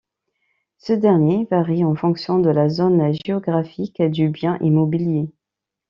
Ce 0.77 0.93
dernier 0.93 1.45
varie 1.51 1.85
en 1.85 1.93
fonction 1.93 2.39
de 2.39 2.49
la 2.49 2.69
zone 2.69 3.11
géographique 3.23 4.01
du 4.01 4.29
bien 4.29 4.57
immobilier. 4.61 5.29